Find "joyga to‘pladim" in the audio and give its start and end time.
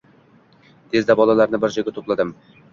1.79-2.37